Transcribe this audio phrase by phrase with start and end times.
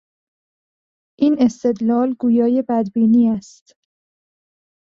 [1.19, 3.73] این استدلال گویای بدبینی است.